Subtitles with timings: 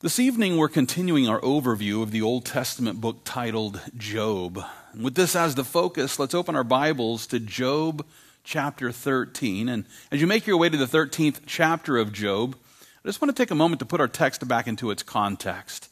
[0.00, 4.62] This evening, we're continuing our overview of the Old Testament book titled Job.
[4.94, 8.04] With this as the focus, let's open our Bibles to Job
[8.44, 9.70] chapter 13.
[9.70, 12.56] And as you make your way to the 13th chapter of Job,
[13.02, 15.88] I just want to take a moment to put our text back into its context.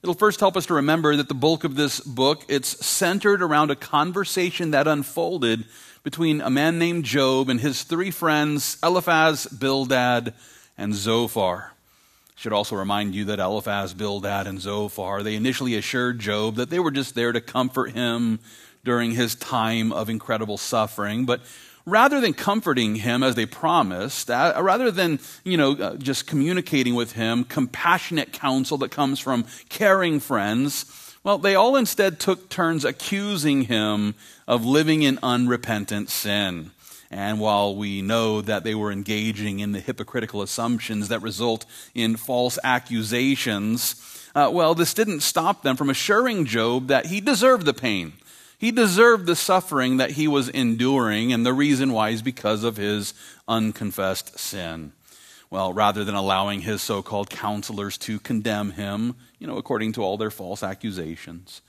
[0.00, 3.72] It'll first help us to remember that the bulk of this book, it's centered around
[3.72, 5.64] a conversation that unfolded
[6.04, 10.34] between a man named Job and his three friends, Eliphaz, Bildad,
[10.78, 11.72] and Zophar
[12.40, 16.78] should also remind you that Eliphaz, Bildad, and Zophar, they initially assured Job that they
[16.78, 18.38] were just there to comfort him
[18.82, 21.26] during his time of incredible suffering.
[21.26, 21.42] But
[21.84, 26.94] rather than comforting him as they promised, uh, rather than, you know, uh, just communicating
[26.94, 30.86] with him compassionate counsel that comes from caring friends,
[31.22, 34.14] well, they all instead took turns accusing him
[34.48, 36.70] of living in unrepentant sin.
[37.10, 42.16] And while we know that they were engaging in the hypocritical assumptions that result in
[42.16, 43.96] false accusations,
[44.34, 48.12] uh, well, this didn't stop them from assuring Job that he deserved the pain.
[48.58, 52.76] He deserved the suffering that he was enduring, and the reason why is because of
[52.76, 53.14] his
[53.48, 54.92] unconfessed sin.
[55.48, 60.02] Well, rather than allowing his so called counselors to condemn him, you know, according to
[60.02, 61.60] all their false accusations,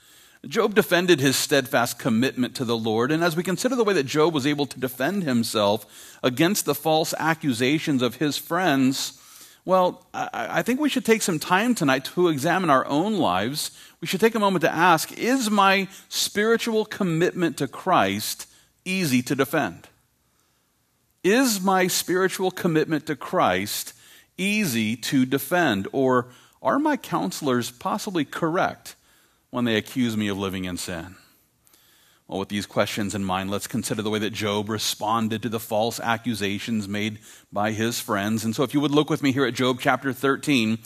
[0.48, 4.06] Job defended his steadfast commitment to the Lord, and as we consider the way that
[4.06, 9.20] Job was able to defend himself against the false accusations of his friends,
[9.64, 13.70] well, I think we should take some time tonight to examine our own lives.
[14.00, 18.48] We should take a moment to ask Is my spiritual commitment to Christ
[18.84, 19.86] easy to defend?
[21.22, 23.94] Is my spiritual commitment to Christ
[24.36, 25.86] easy to defend?
[25.92, 26.26] Or
[26.60, 28.96] are my counselors possibly correct?
[29.52, 31.14] When they accuse me of living in sin?
[32.26, 35.60] Well, with these questions in mind, let's consider the way that Job responded to the
[35.60, 37.18] false accusations made
[37.52, 38.46] by his friends.
[38.46, 40.78] And so, if you would look with me here at Job chapter 13,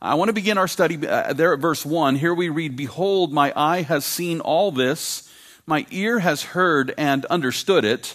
[0.00, 2.14] I want to begin our study uh, there at verse 1.
[2.14, 5.28] Here we read, Behold, my eye has seen all this,
[5.66, 8.14] my ear has heard and understood it.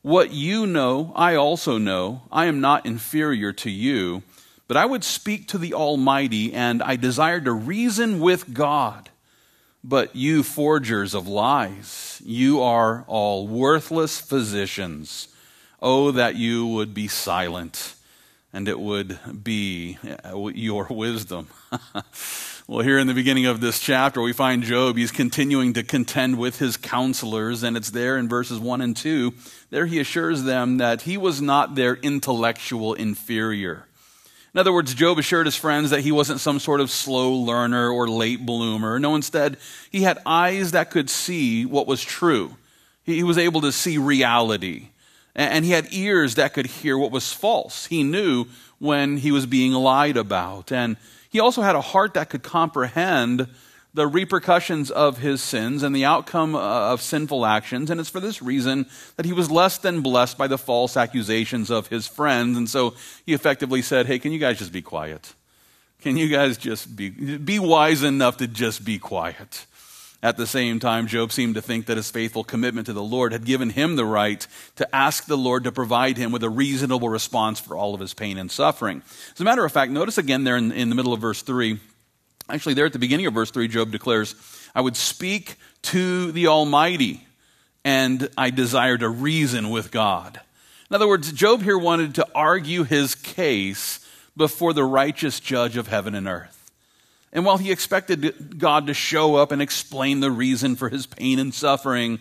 [0.00, 2.22] What you know, I also know.
[2.32, 4.22] I am not inferior to you.
[4.66, 9.10] But I would speak to the Almighty, and I desire to reason with God.
[9.84, 15.28] But you forgers of lies, you are all worthless physicians.
[15.80, 17.96] Oh, that you would be silent
[18.52, 21.48] and it would be uh, your wisdom.
[22.66, 24.96] well, here in the beginning of this chapter, we find Job.
[24.96, 29.32] He's continuing to contend with his counselors, and it's there in verses 1 and 2.
[29.70, 33.86] There he assures them that he was not their intellectual inferior.
[34.54, 37.88] In other words, Job assured his friends that he wasn't some sort of slow learner
[37.88, 38.98] or late bloomer.
[38.98, 39.56] No, instead,
[39.90, 42.56] he had eyes that could see what was true.
[43.02, 44.88] He was able to see reality.
[45.34, 47.86] And he had ears that could hear what was false.
[47.86, 48.44] He knew
[48.78, 50.70] when he was being lied about.
[50.70, 50.98] And
[51.30, 53.48] he also had a heart that could comprehend
[53.94, 57.90] the repercussions of his sins and the outcome uh, of sinful actions.
[57.90, 58.86] And it's for this reason
[59.16, 62.56] that he was less than blessed by the false accusations of his friends.
[62.56, 62.94] And so
[63.26, 65.34] he effectively said, Hey, can you guys just be quiet?
[66.00, 69.66] Can you guys just be, be wise enough to just be quiet?
[70.24, 73.32] At the same time, Job seemed to think that his faithful commitment to the Lord
[73.32, 77.08] had given him the right to ask the Lord to provide him with a reasonable
[77.08, 79.02] response for all of his pain and suffering.
[79.34, 81.80] As a matter of fact, notice again there in, in the middle of verse 3
[82.52, 84.34] Actually, there at the beginning of verse 3, Job declares,
[84.74, 87.26] I would speak to the Almighty,
[87.82, 90.38] and I desire to reason with God.
[90.90, 95.88] In other words, Job here wanted to argue his case before the righteous judge of
[95.88, 96.70] heaven and earth.
[97.32, 101.38] And while he expected God to show up and explain the reason for his pain
[101.38, 102.18] and suffering,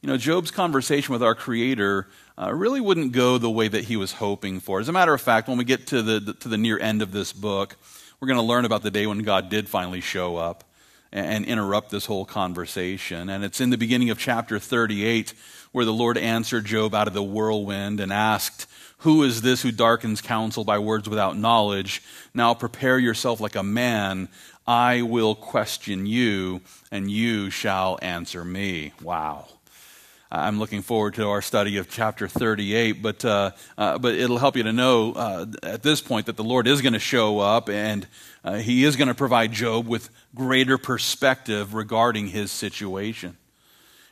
[0.00, 2.06] you know, Job's conversation with our Creator
[2.40, 4.78] uh, really wouldn't go the way that he was hoping for.
[4.78, 7.02] As a matter of fact, when we get to the, the to the near end
[7.02, 7.76] of this book,
[8.22, 10.62] we're going to learn about the day when God did finally show up
[11.10, 13.28] and interrupt this whole conversation.
[13.28, 15.34] And it's in the beginning of chapter 38
[15.72, 18.68] where the Lord answered Job out of the whirlwind and asked,
[18.98, 22.00] Who is this who darkens counsel by words without knowledge?
[22.32, 24.28] Now prepare yourself like a man.
[24.68, 26.60] I will question you,
[26.92, 28.92] and you shall answer me.
[29.02, 29.48] Wow.
[30.34, 34.56] I'm looking forward to our study of chapter 38, but, uh, uh, but it'll help
[34.56, 37.68] you to know uh, at this point that the Lord is going to show up
[37.68, 38.06] and
[38.42, 43.36] uh, he is going to provide Job with greater perspective regarding his situation.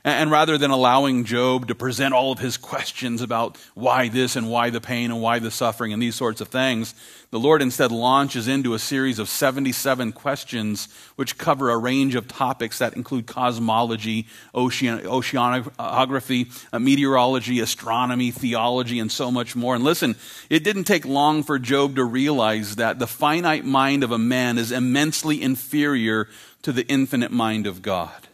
[0.03, 4.51] And rather than allowing Job to present all of his questions about why this and
[4.51, 6.95] why the pain and why the suffering and these sorts of things,
[7.31, 12.27] the Lord instead launches into a series of 77 questions which cover a range of
[12.29, 19.75] topics that include cosmology, ocean, oceanography, uh, meteorology, astronomy, theology, and so much more.
[19.75, 20.17] And listen,
[20.49, 24.57] it didn't take long for Job to realize that the finite mind of a man
[24.57, 26.27] is immensely inferior
[26.63, 28.29] to the infinite mind of God.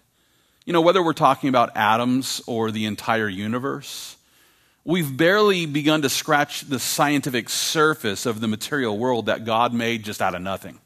[0.67, 4.17] You know, whether we're talking about atoms or the entire universe,
[4.85, 10.03] we've barely begun to scratch the scientific surface of the material world that God made
[10.03, 10.81] just out of nothing.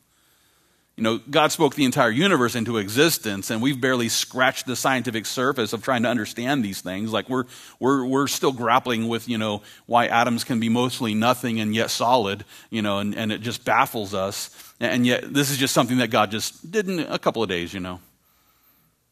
[0.96, 5.24] You know, God spoke the entire universe into existence, and we've barely scratched the scientific
[5.24, 7.10] surface of trying to understand these things.
[7.10, 7.44] Like, we're,
[7.78, 11.88] we're, we're still grappling with, you know, why atoms can be mostly nothing and yet
[11.88, 14.50] solid, you know, and, and it just baffles us.
[14.78, 17.72] And yet, this is just something that God just did in a couple of days,
[17.72, 18.00] you know.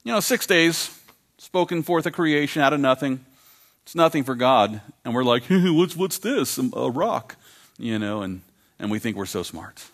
[0.05, 0.97] You know, six days,
[1.39, 3.25] spoken forth a creation out of nothing.
[3.85, 4.81] It's nothing for God.
[5.05, 6.59] And we're like, what's, what's this?
[6.59, 7.37] A rock,
[7.79, 8.43] you know, and,
[8.79, 9.85] and we think we're so smart.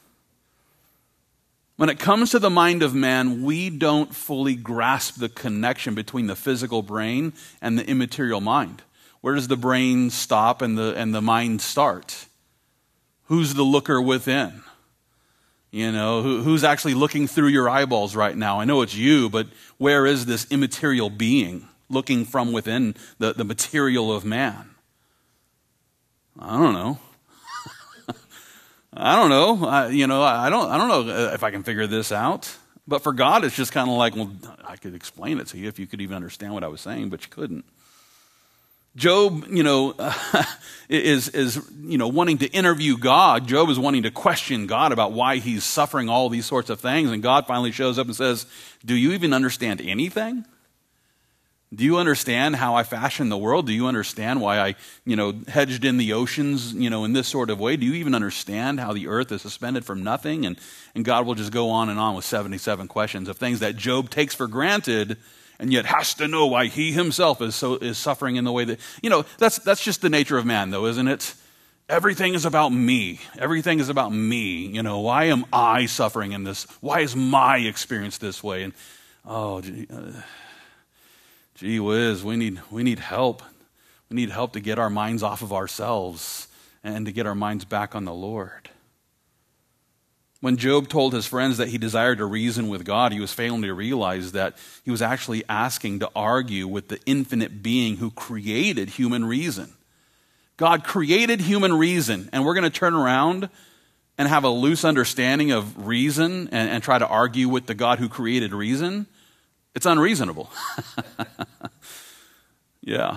[1.77, 6.29] When it comes to the mind of man, we don't fully grasp the connection between
[6.29, 8.83] the physical brain and the immaterial mind.
[9.23, 12.27] Where does the brain stop and the, and the mind start?
[13.25, 14.63] Who's the looker within?
[15.75, 18.61] You know, who, who's actually looking through your eyeballs right now?
[18.61, 23.43] I know it's you, but where is this immaterial being looking from within the, the
[23.43, 24.71] material of man?
[26.39, 27.01] I don't know.
[28.95, 29.67] I don't know.
[29.67, 32.57] I, you know, I don't, I don't know if I can figure this out.
[32.87, 34.31] But for God, it's just kind of like, well,
[34.65, 37.09] I could explain it to you if you could even understand what I was saying,
[37.09, 37.65] but you couldn't.
[38.97, 39.95] Job, you know,
[40.89, 43.49] is, is, you know, wanting to interview God.
[43.49, 47.11] Job is wanting to question God about why he's suffering all these sorts of things.
[47.11, 48.47] And God finally shows up and says,
[48.85, 50.45] Do you even understand anything?
[51.75, 53.67] Do you understand how I fashioned the world?
[53.67, 54.75] Do you understand why I,
[55.05, 57.77] you know, hedged in the oceans, you know, in this sort of way?
[57.77, 60.47] Do you even understand how the earth is suspended from nothing?
[60.47, 60.57] And,
[60.95, 64.09] and God will just go on and on with 77 questions of things that Job
[64.09, 65.17] takes for granted
[65.59, 68.65] and yet has to know why he himself is, so, is suffering in the way
[68.65, 71.35] that, you know, that's, that's just the nature of man, though, isn't it?
[71.89, 73.21] Everything is about me.
[73.39, 74.67] Everything is about me.
[74.67, 76.67] You know, why am I suffering in this?
[76.81, 78.63] Why is my experience this way?
[78.63, 78.73] And,
[79.27, 80.13] oh, gee, uh,
[81.55, 83.43] gee whiz, we need, we need help.
[84.09, 86.49] We need help to get our minds off of ourselves
[86.83, 88.71] and to get our minds back on the Lord.
[90.45, 93.63] When Job told his friends that he desired to reason with God, he was failing
[93.63, 98.91] to realize that he was actually asking to argue with the infinite being who created
[98.91, 99.73] human reason.
[100.59, 103.49] God created human reason, and we're going to turn around
[104.19, 107.99] and have a loose understanding of reason and, and try to argue with the God
[107.99, 109.07] who created reason.
[109.75, 110.51] It's unreasonable.
[112.83, 113.17] yeah.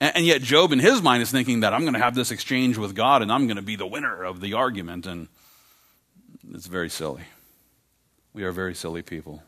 [0.00, 2.30] And, and yet, Job in his mind is thinking that I'm going to have this
[2.30, 5.06] exchange with God and I'm going to be the winner of the argument.
[5.06, 5.26] And
[6.52, 7.22] it's very silly.
[8.32, 9.42] We are very silly people.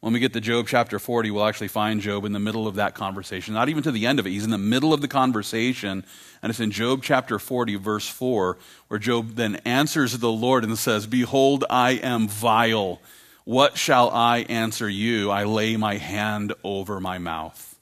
[0.00, 2.74] When we get to Job chapter 40, we'll actually find Job in the middle of
[2.74, 4.30] that conversation, not even to the end of it.
[4.30, 6.04] He's in the middle of the conversation,
[6.42, 8.58] and it's in Job chapter 40, verse 4,
[8.88, 13.00] where Job then answers the Lord and says, Behold, I am vile.
[13.44, 15.30] What shall I answer you?
[15.30, 17.74] I lay my hand over my mouth.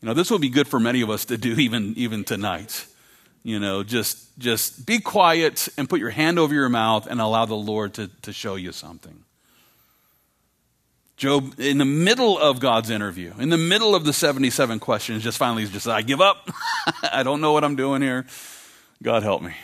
[0.00, 2.86] You know, this will be good for many of us to do even, even tonight.
[3.44, 7.44] You know, just, just be quiet and put your hand over your mouth and allow
[7.44, 9.22] the Lord to, to show you something.
[11.18, 15.36] Job, in the middle of God's interview, in the middle of the 77 questions, just
[15.36, 16.50] finally just, says, I give up.
[17.12, 18.24] I don't know what I'm doing here.
[19.02, 19.54] God help me.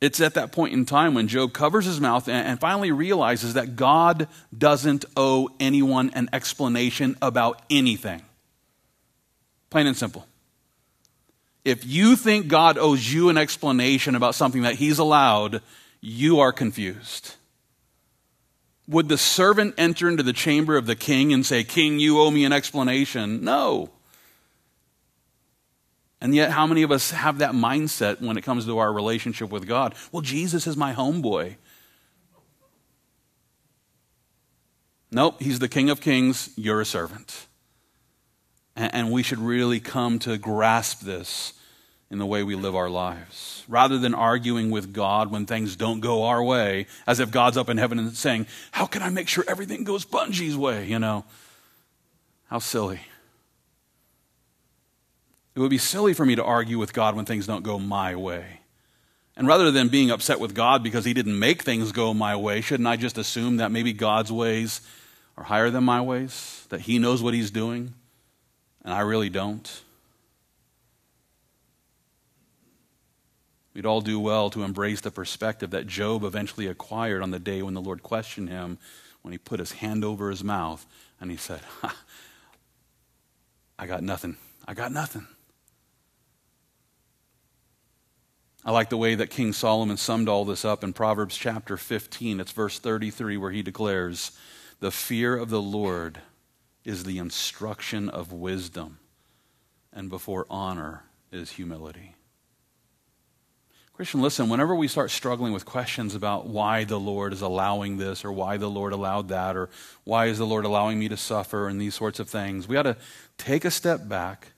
[0.00, 3.54] It's at that point in time when Job covers his mouth and, and finally realizes
[3.54, 8.22] that God doesn't owe anyone an explanation about anything.
[9.70, 10.26] Plain and simple.
[11.64, 15.62] If you think God owes you an explanation about something that he's allowed,
[16.00, 17.34] you are confused.
[18.86, 22.30] Would the servant enter into the chamber of the king and say, King, you owe
[22.30, 23.42] me an explanation?
[23.42, 23.90] No.
[26.20, 29.50] And yet, how many of us have that mindset when it comes to our relationship
[29.50, 29.94] with God?
[30.12, 31.56] Well, Jesus is my homeboy.
[35.10, 37.46] Nope, he's the King of Kings, you're a servant.
[38.76, 41.52] And we should really come to grasp this
[42.10, 43.64] in the way we live our lives.
[43.68, 47.68] Rather than arguing with God when things don't go our way, as if God's up
[47.68, 50.86] in heaven and saying, How can I make sure everything goes Bunjee's way?
[50.86, 51.24] You know,
[52.48, 53.00] how silly.
[55.54, 58.16] It would be silly for me to argue with God when things don't go my
[58.16, 58.60] way.
[59.36, 62.60] And rather than being upset with God because He didn't make things go my way,
[62.60, 64.80] shouldn't I just assume that maybe God's ways
[65.36, 67.94] are higher than my ways, that he knows what he's doing,
[68.84, 69.82] and I really don't.
[73.72, 77.60] We'd all do well to embrace the perspective that Job eventually acquired on the day
[77.62, 78.78] when the Lord questioned him,
[79.22, 80.86] when he put his hand over his mouth
[81.20, 81.60] and he said,
[83.78, 84.36] I got nothing.
[84.66, 85.26] I got nothing.
[88.64, 92.40] I like the way that King Solomon summed all this up in Proverbs chapter 15.
[92.40, 94.30] It's verse 33 where he declares,
[94.80, 96.20] The fear of the Lord
[96.84, 98.98] is the instruction of wisdom,
[99.92, 102.14] and before honor is humility.
[103.94, 108.24] Christian, listen, whenever we start struggling with questions about why the Lord is allowing this
[108.24, 109.70] or why the Lord allowed that or
[110.02, 112.82] why is the Lord allowing me to suffer and these sorts of things, we ought
[112.82, 112.96] to
[113.38, 114.48] take a step back,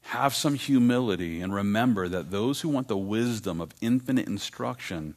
[0.00, 5.14] have some humility, and remember that those who want the wisdom of infinite instruction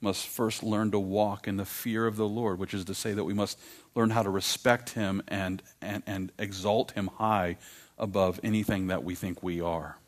[0.00, 3.12] must first learn to walk in the fear of the Lord, which is to say
[3.12, 3.60] that we must
[3.94, 7.56] learn how to respect Him and, and, and exalt Him high
[7.98, 9.98] above anything that we think we are.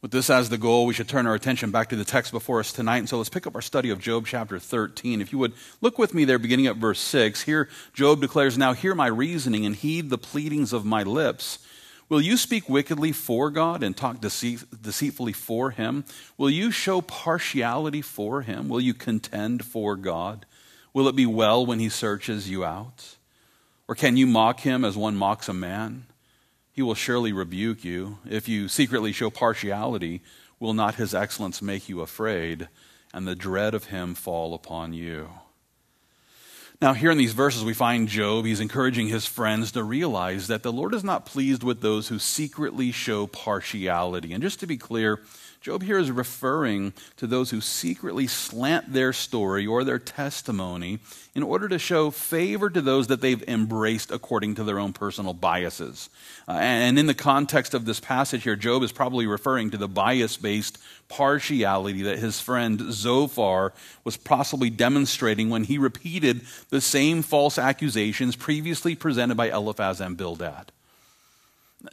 [0.00, 2.60] With this as the goal, we should turn our attention back to the text before
[2.60, 2.98] us tonight.
[2.98, 5.20] And so let's pick up our study of Job chapter 13.
[5.20, 7.42] If you would look with me there, beginning at verse 6.
[7.42, 11.58] Here, Job declares, Now hear my reasoning and heed the pleadings of my lips.
[12.08, 16.04] Will you speak wickedly for God and talk deceit, deceitfully for him?
[16.38, 18.68] Will you show partiality for him?
[18.68, 20.46] Will you contend for God?
[20.92, 23.16] Will it be well when he searches you out?
[23.86, 26.06] Or can you mock him as one mocks a man?
[26.72, 28.18] He will surely rebuke you.
[28.28, 30.22] If you secretly show partiality,
[30.60, 32.68] will not his excellence make you afraid,
[33.12, 35.30] and the dread of him fall upon you?
[36.80, 38.44] Now, here in these verses, we find Job.
[38.44, 42.20] He's encouraging his friends to realize that the Lord is not pleased with those who
[42.20, 44.32] secretly show partiality.
[44.32, 45.20] And just to be clear,
[45.60, 51.00] Job here is referring to those who secretly slant their story or their testimony
[51.34, 55.34] in order to show favor to those that they've embraced according to their own personal
[55.34, 56.10] biases.
[56.46, 59.88] Uh, and in the context of this passage here, Job is probably referring to the
[59.88, 63.72] bias based partiality that his friend Zophar
[64.04, 70.16] was possibly demonstrating when he repeated the same false accusations previously presented by Eliphaz and
[70.16, 70.70] Bildad.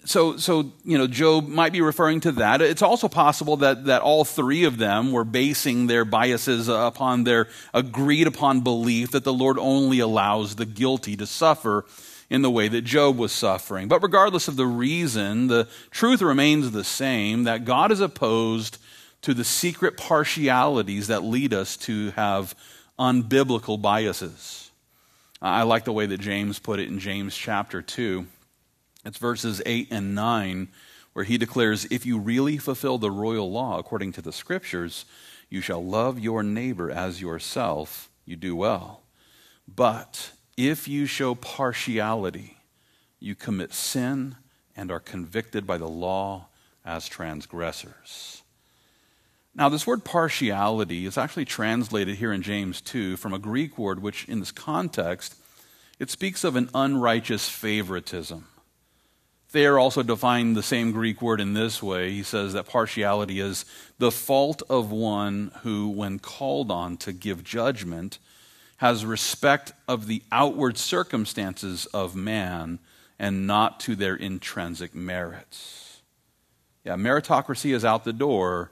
[0.04, 2.62] So, so, you know, Job might be referring to that.
[2.62, 7.48] It's also possible that, that all three of them were basing their biases upon their
[7.74, 11.86] agreed upon belief that the Lord only allows the guilty to suffer
[12.30, 13.88] in the way that Job was suffering.
[13.88, 18.78] But regardless of the reason, the truth remains the same that God is opposed
[19.22, 22.56] to the secret partialities that lead us to have
[23.00, 24.72] unbiblical biases.
[25.42, 28.26] I like the way that James put it in James chapter 2.
[29.06, 30.70] It's verses 8 and 9
[31.14, 35.06] where he declares, If you really fulfill the royal law according to the scriptures,
[35.50, 39.04] you shall love your neighbor as yourself, you do well.
[39.68, 42.58] But if you show partiality,
[43.20, 44.36] you commit sin
[44.76, 46.48] and are convicted by the law
[46.84, 48.42] as transgressors.
[49.56, 54.02] Now, this word partiality is actually translated here in James 2 from a Greek word
[54.02, 55.36] which, in this context,
[55.98, 58.48] it speaks of an unrighteous favoritism.
[59.56, 62.12] Thayer also defined the same Greek word in this way.
[62.12, 63.64] He says that partiality is
[63.98, 68.20] the fault of one who, when called on to give judgment,
[68.78, 72.80] has respect of the outward circumstances of man
[73.18, 76.02] and not to their intrinsic merits.
[76.84, 78.72] Yeah, meritocracy is out the door,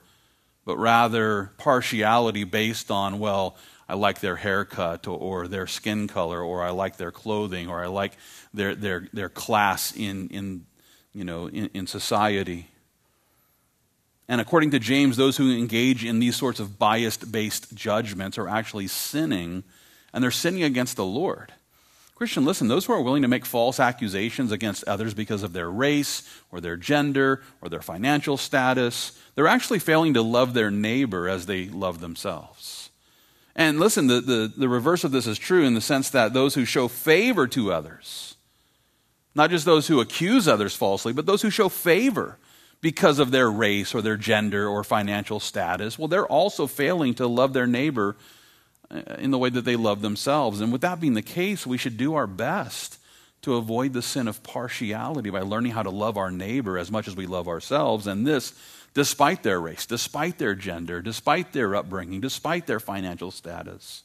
[0.65, 3.55] but rather partiality based on, well,
[3.87, 7.87] I like their haircut or, their skin color, or I like their clothing, or I
[7.87, 8.17] like
[8.53, 10.65] their, their, their class in, in
[11.13, 12.67] you know, in, in society.
[14.27, 18.47] And according to James, those who engage in these sorts of biased based judgments are
[18.47, 19.63] actually sinning,
[20.13, 21.53] and they're sinning against the Lord.
[22.15, 25.69] Christian, listen, those who are willing to make false accusations against others because of their
[25.69, 31.27] race or their gender or their financial status, they're actually failing to love their neighbor
[31.27, 32.91] as they love themselves.
[33.55, 36.55] And listen, the, the, the reverse of this is true in the sense that those
[36.55, 38.35] who show favor to others,
[39.35, 42.37] not just those who accuse others falsely, but those who show favor
[42.81, 45.97] because of their race or their gender or financial status.
[45.97, 48.15] Well, they're also failing to love their neighbor
[48.91, 50.61] uh, in the way that they love themselves.
[50.61, 52.99] And with that being the case, we should do our best
[53.43, 57.07] to avoid the sin of partiality by learning how to love our neighbor as much
[57.07, 58.07] as we love ourselves.
[58.07, 58.53] And this,
[58.93, 64.03] despite their race, despite their gender, despite their upbringing, despite their financial status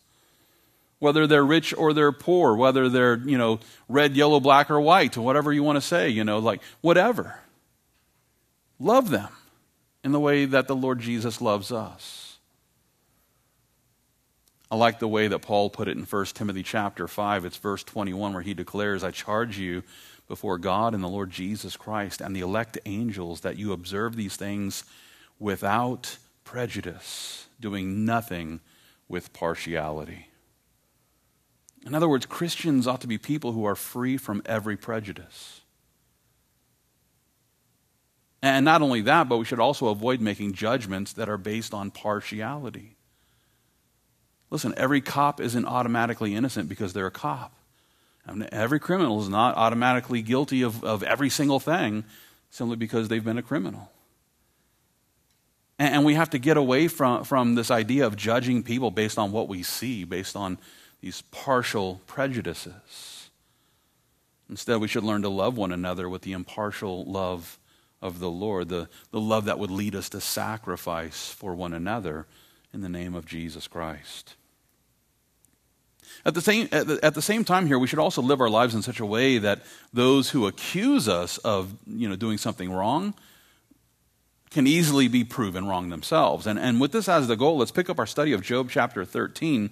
[0.98, 5.16] whether they're rich or they're poor, whether they're, you know, red, yellow, black, or white,
[5.16, 7.38] or whatever you want to say, you know, like whatever.
[8.78, 9.28] Love them
[10.04, 12.38] in the way that the Lord Jesus loves us.
[14.70, 17.44] I like the way that Paul put it in 1 Timothy chapter 5.
[17.44, 19.82] It's verse 21 where he declares, I charge you
[20.28, 24.36] before God and the Lord Jesus Christ and the elect angels that you observe these
[24.36, 24.84] things
[25.38, 28.60] without prejudice, doing nothing
[29.08, 30.27] with partiality.
[31.86, 35.60] In other words, Christians ought to be people who are free from every prejudice.
[38.42, 41.90] And not only that, but we should also avoid making judgments that are based on
[41.90, 42.96] partiality.
[44.50, 47.54] Listen, every cop isn't automatically innocent because they're a cop.
[48.26, 52.04] I mean, every criminal is not automatically guilty of, of every single thing
[52.50, 53.90] simply because they've been a criminal.
[55.78, 59.18] And, and we have to get away from, from this idea of judging people based
[59.18, 60.58] on what we see, based on
[61.00, 63.30] these partial prejudices.
[64.50, 67.58] Instead, we should learn to love one another with the impartial love
[68.00, 72.26] of the Lord, the, the love that would lead us to sacrifice for one another
[72.72, 74.34] in the name of Jesus Christ.
[76.24, 78.48] At the, same, at, the, at the same time here, we should also live our
[78.48, 79.62] lives in such a way that
[79.92, 83.14] those who accuse us of you know, doing something wrong
[84.50, 86.46] can easily be proven wrong themselves.
[86.46, 89.04] And, and with this as the goal, let's pick up our study of Job chapter
[89.04, 89.70] 13.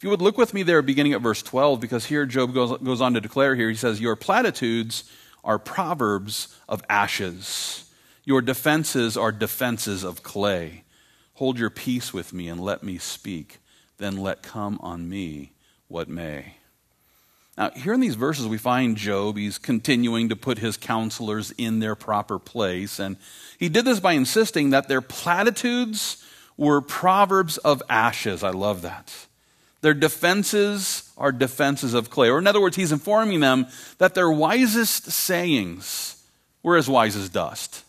[0.00, 2.78] If you would look with me there beginning at verse 12, because here Job goes,
[2.78, 5.04] goes on to declare here, he says, Your platitudes
[5.44, 7.84] are proverbs of ashes.
[8.24, 10.84] Your defenses are defenses of clay.
[11.34, 13.58] Hold your peace with me and let me speak.
[13.98, 15.52] Then let come on me
[15.86, 16.54] what may.
[17.58, 19.36] Now, here in these verses, we find Job.
[19.36, 22.98] He's continuing to put his counselors in their proper place.
[22.98, 23.18] And
[23.58, 26.24] he did this by insisting that their platitudes
[26.56, 28.42] were proverbs of ashes.
[28.42, 29.26] I love that.
[29.82, 32.28] Their defenses are defenses of clay.
[32.28, 33.66] Or, in other words, he's informing them
[33.98, 36.22] that their wisest sayings
[36.62, 37.84] were as wise as dust.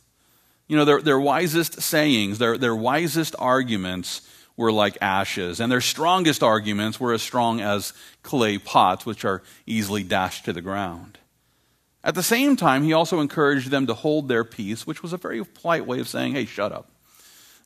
[0.67, 4.21] You know, their, their wisest sayings, their, their wisest arguments
[4.55, 9.41] were like ashes, and their strongest arguments were as strong as clay pots, which are
[9.65, 11.17] easily dashed to the ground.
[12.03, 15.17] At the same time, he also encouraged them to hold their peace, which was a
[15.17, 16.90] very polite way of saying, hey, shut up.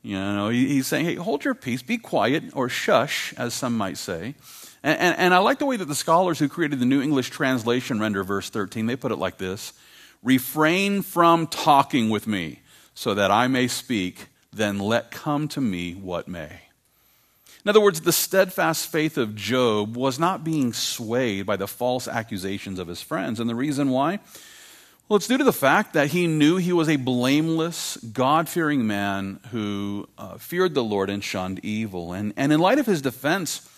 [0.06, 3.98] You know, he's saying, hey, hold your peace, be quiet, or shush, as some might
[3.98, 4.36] say.
[4.84, 7.32] And, and, and, I like the way that the scholars who created the New English
[7.32, 8.86] translation render verse 13.
[8.86, 9.74] They put it like this
[10.22, 12.60] Refrain from talking with me,
[12.94, 16.60] so that I may speak, then let come to me what may.
[17.64, 22.08] In other words, the steadfast faith of Job was not being swayed by the false
[22.08, 23.40] accusations of his friends.
[23.40, 24.20] And the reason why?
[25.08, 28.88] Well, it's due to the fact that he knew he was a blameless, God fearing
[28.88, 32.12] man who uh, feared the Lord and shunned evil.
[32.12, 33.70] And, and in light of his defense,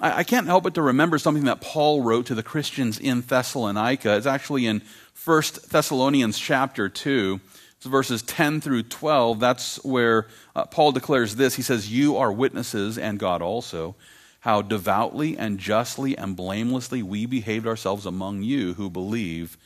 [0.00, 3.22] I, I, can't help but to remember something that Paul wrote to the Christians in
[3.22, 4.16] Thessalonica.
[4.16, 4.82] It's actually in
[5.24, 7.40] 1 Thessalonians chapter 2.
[7.78, 9.40] It's verses 10 through 12.
[9.40, 11.56] That's where uh, Paul declares this.
[11.56, 13.96] He says, You are witnesses, and God also,
[14.38, 19.58] how devoutly and justly and blamelessly we behaved ourselves among you who believe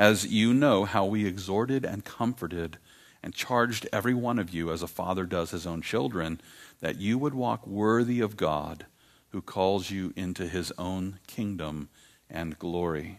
[0.00, 2.78] as you know how we exhorted and comforted
[3.22, 6.40] and charged every one of you, as a father does his own children,
[6.80, 8.86] that you would walk worthy of God
[9.28, 11.90] who calls you into his own kingdom
[12.30, 13.18] and glory.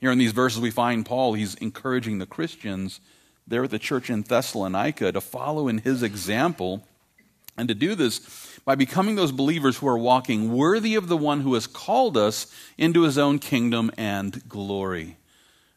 [0.00, 2.98] Here in these verses, we find Paul, he's encouraging the Christians
[3.46, 6.88] there at the church in Thessalonica to follow in his example
[7.58, 11.42] and to do this by becoming those believers who are walking worthy of the one
[11.42, 15.18] who has called us into his own kingdom and glory.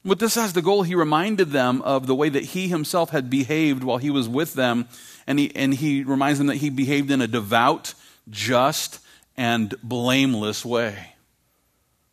[0.07, 3.29] With this as the goal, he reminded them of the way that he himself had
[3.29, 4.87] behaved while he was with them.
[5.27, 7.93] And he, and he reminds them that he behaved in a devout,
[8.29, 8.99] just,
[9.35, 11.15] and blameless way.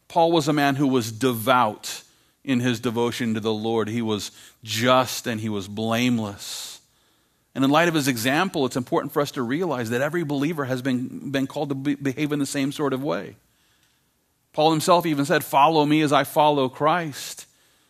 [0.09, 2.03] Paul was a man who was devout
[2.43, 3.89] in his devotion to the Lord.
[3.89, 4.33] He was
[4.65, 6.81] just and he was blameless.
[7.55, 10.65] And in light of his example, it's important for us to realize that every believer
[10.65, 13.37] has been, been called to be, behave in the same sort of way.
[14.53, 17.47] Paul himself even said, Follow me as I follow Christ.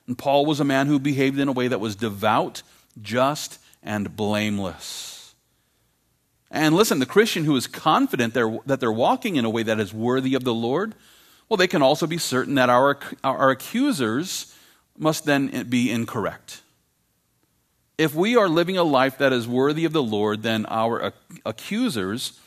[0.07, 2.63] And Paul was a man who behaved in a way that was devout,
[3.01, 5.35] just, and blameless.
[6.51, 9.93] And listen, the Christian who is confident that they're walking in a way that is
[9.93, 10.95] worthy of the Lord,
[11.49, 14.55] well, they can also be certain that our, our accusers
[14.97, 16.63] must then be incorrect.
[17.99, 21.13] If we are living a life that is worthy of the Lord, then our
[21.45, 22.39] accusers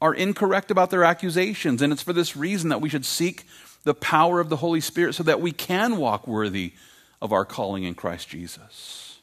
[0.00, 1.80] are incorrect about their accusations.
[1.80, 3.44] And it's for this reason that we should seek
[3.84, 6.72] the power of the Holy Spirit so that we can walk worthy
[7.22, 9.18] of our calling in Christ Jesus.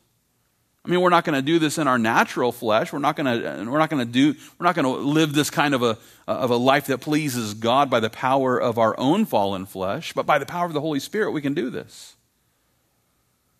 [0.83, 2.91] I mean, we're not going to do this in our natural flesh.
[2.91, 5.51] We're not going to, we're not going to do, we're not going to live this
[5.51, 5.97] kind of a,
[6.27, 10.25] of a life that pleases God by the power of our own fallen flesh, but
[10.25, 12.15] by the power of the Holy Spirit, we can do this.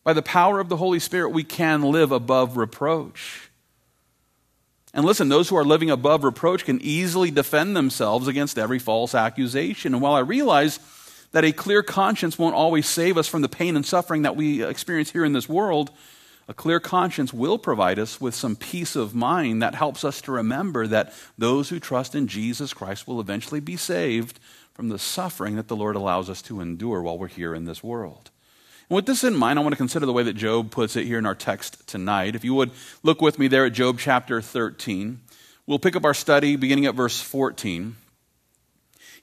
[0.03, 3.50] By the power of the Holy Spirit, we can live above reproach.
[4.93, 9.15] And listen, those who are living above reproach can easily defend themselves against every false
[9.15, 9.93] accusation.
[9.93, 10.79] And while I realize
[11.31, 14.63] that a clear conscience won't always save us from the pain and suffering that we
[14.63, 15.91] experience here in this world,
[16.49, 20.33] a clear conscience will provide us with some peace of mind that helps us to
[20.33, 24.39] remember that those who trust in Jesus Christ will eventually be saved
[24.73, 27.81] from the suffering that the Lord allows us to endure while we're here in this
[27.81, 28.31] world.
[28.91, 31.17] With this in mind, I want to consider the way that Job puts it here
[31.17, 32.35] in our text tonight.
[32.35, 32.71] If you would
[33.03, 35.21] look with me there at Job chapter 13,
[35.65, 37.95] we'll pick up our study beginning at verse 14.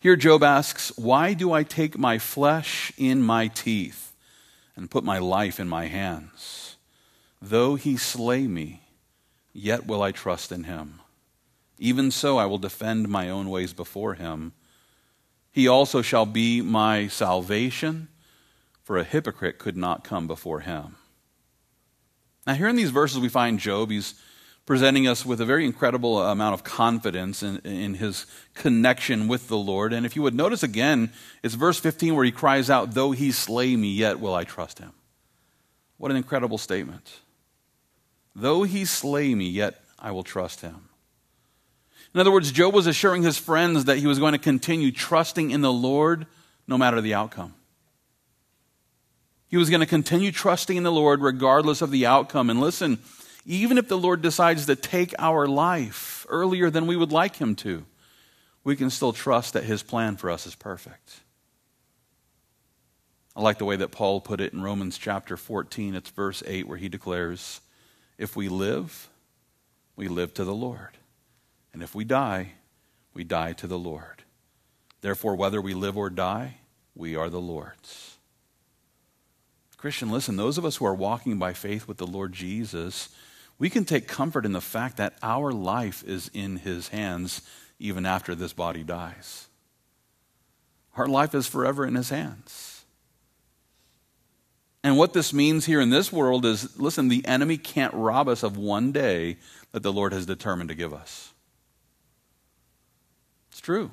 [0.01, 4.15] Here, Job asks, Why do I take my flesh in my teeth
[4.75, 6.77] and put my life in my hands?
[7.43, 8.81] Though he slay me,
[9.53, 11.01] yet will I trust in him.
[11.79, 14.55] Even so, I will defend my own ways before him.
[15.53, 18.09] He also shall be my salvation,
[18.89, 20.97] for a hypocrite could not come before him.
[22.47, 23.91] Now, here in these verses, we find Job.
[23.91, 24.15] He's
[24.65, 28.25] presenting us with a very incredible amount of confidence in, in, his
[28.55, 29.93] connection with the Lord.
[29.93, 33.31] And if you would notice again, it's verse 15 where he cries out, Though he
[33.31, 34.93] slay me, yet will I trust him.
[35.99, 37.21] What an incredible statement.
[38.35, 40.89] Though he slay me, yet I will trust him.
[42.15, 45.51] In other words, Job was assuring his friends that he was going to continue trusting
[45.51, 46.27] in the Lord
[46.67, 47.53] no matter the outcome.
[49.49, 52.51] He was going to continue trusting in the Lord regardless of the outcome.
[52.51, 52.99] And listen,
[53.47, 57.55] even if the Lord decides to take our life earlier than we would like Him
[57.57, 57.85] to,
[58.63, 61.21] we can still trust that His plan for us is perfect.
[63.39, 65.95] I like the way that Paul put it in Romans chapter 14.
[65.95, 67.61] It's verse 8 where he declares,
[68.19, 69.09] If we live,
[69.95, 70.99] we live to the Lord.
[71.73, 72.55] And if we die,
[73.15, 74.25] we die to the Lord.
[75.03, 76.57] Therefore, whether we live or die,
[76.97, 78.18] we are the Lord's.
[79.79, 83.09] Christian, listen, those of us who are walking by faith with the Lord Jesus,
[83.61, 87.43] we can take comfort in the fact that our life is in His hands
[87.79, 89.47] even after this body dies.
[90.97, 92.85] Our life is forever in His hands.
[94.83, 98.43] And what this means here in this world is listen, the enemy can't rob us
[98.43, 99.37] of one day
[99.71, 101.33] that the Lord has determined to give us.
[103.51, 103.93] It's true.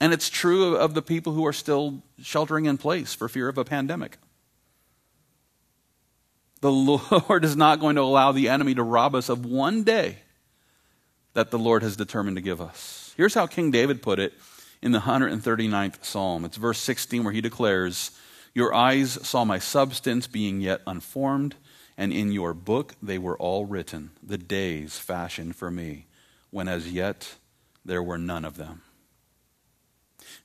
[0.00, 3.58] And it's true of the people who are still sheltering in place for fear of
[3.58, 4.18] a pandemic.
[6.60, 6.72] The
[7.28, 10.18] Lord is not going to allow the enemy to rob us of one day
[11.34, 13.12] that the Lord has determined to give us.
[13.16, 14.32] Here's how King David put it
[14.80, 16.44] in the 139th Psalm.
[16.44, 18.12] It's verse 16 where he declares,
[18.54, 21.54] Your eyes saw my substance being yet unformed,
[21.96, 26.06] and in your book they were all written, the days fashioned for me,
[26.50, 27.34] when as yet
[27.84, 28.82] there were none of them.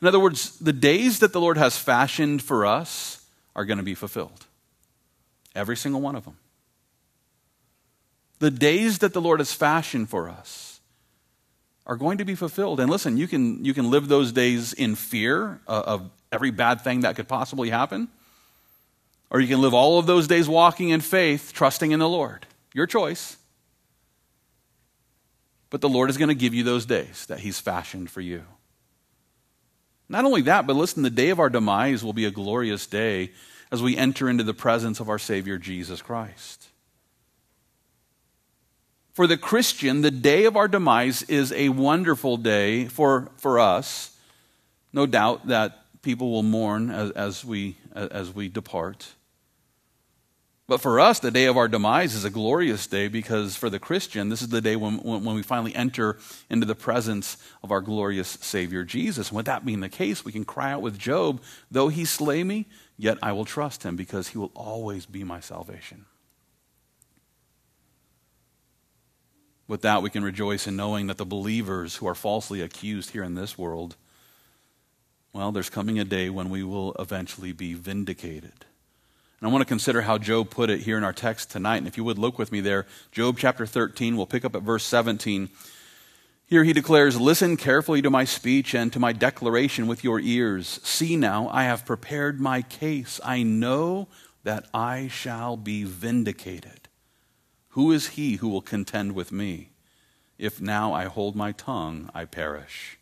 [0.01, 3.83] In other words, the days that the Lord has fashioned for us are going to
[3.83, 4.45] be fulfilled.
[5.55, 6.37] Every single one of them.
[8.39, 10.79] The days that the Lord has fashioned for us
[11.85, 12.79] are going to be fulfilled.
[12.79, 17.01] And listen, you can, you can live those days in fear of every bad thing
[17.01, 18.07] that could possibly happen,
[19.29, 22.45] or you can live all of those days walking in faith, trusting in the Lord.
[22.73, 23.37] Your choice.
[25.69, 28.43] But the Lord is going to give you those days that He's fashioned for you.
[30.09, 33.31] Not only that, but listen, the day of our demise will be a glorious day
[33.71, 36.67] as we enter into the presence of our Savior Jesus Christ.
[39.13, 44.17] For the Christian, the day of our demise is a wonderful day for, for us.
[44.91, 49.13] No doubt that people will mourn as, as, we, as we depart.
[50.69, 53.79] But for us, the day of our demise is a glorious day because for the
[53.79, 57.81] Christian, this is the day when, when, we finally enter into the presence of our
[57.81, 59.29] glorious Savior Jesus.
[59.29, 62.43] And with that being the case, we can cry out with Job, though he slay
[62.43, 62.67] me,
[62.99, 66.05] yet I will trust him because he will always be my salvation.
[69.67, 73.23] With that, we can rejoice in knowing that the believers who are falsely accused here
[73.23, 73.95] in this world,
[75.33, 78.65] well, there's coming a day when we will eventually be vindicated.
[79.39, 81.77] And I want to consider how Job put it here in our text tonight.
[81.77, 84.63] And if you would look with me there, Job chapter 13, we'll pick up at
[84.63, 85.49] verse 17.
[86.45, 90.79] Here he declares, Listen carefully to my speech and to my declaration with your ears.
[90.83, 93.19] See now, I have prepared my case.
[93.23, 94.09] I know
[94.43, 96.89] that I shall be vindicated.
[97.69, 99.69] Who is he who will contend with me?
[100.37, 102.98] If now I hold my tongue, I perish.